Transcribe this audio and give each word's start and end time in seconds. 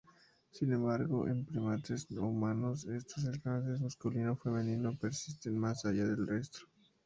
Sin 0.49 0.73
embargo, 0.73 1.27
en 1.27 1.45
primates 1.45 2.09
no 2.09 2.23
humanos, 2.23 2.85
estos 2.85 3.23
enlaces 3.25 3.79
masculino-femenino 3.81 4.97
persisten 4.97 5.55
más 5.59 5.85
allá 5.85 6.05
del 6.07 6.27
estro. 6.39 6.65